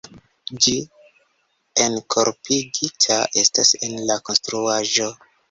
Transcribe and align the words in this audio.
Ĝi 0.65 0.71
enkorpigita 1.87 3.19
estas 3.43 3.77
en 3.89 3.95
la 4.09 4.19
konstruaĵo. 4.31 5.13